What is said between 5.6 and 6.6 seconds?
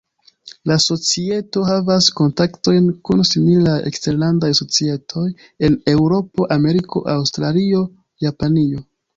en Eŭropo,